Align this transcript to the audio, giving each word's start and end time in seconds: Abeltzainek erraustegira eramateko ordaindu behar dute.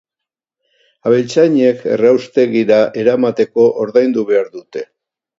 Abeltzainek 1.09 1.83
erraustegira 1.95 2.79
eramateko 3.01 3.67
ordaindu 3.85 4.25
behar 4.31 4.49
dute. 4.57 4.83